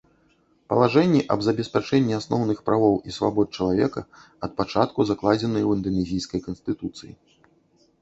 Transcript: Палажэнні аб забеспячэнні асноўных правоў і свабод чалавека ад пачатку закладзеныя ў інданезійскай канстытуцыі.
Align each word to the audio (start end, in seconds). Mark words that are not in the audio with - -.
Палажэнні 0.71 1.19
аб 1.35 1.43
забеспячэнні 1.47 2.17
асноўных 2.21 2.63
правоў 2.71 2.97
і 3.11 3.15
свабод 3.19 3.47
чалавека 3.61 4.01
ад 4.45 4.51
пачатку 4.63 4.99
закладзеныя 5.13 5.65
ў 5.67 5.71
інданезійскай 5.83 6.39
канстытуцыі. 6.51 7.13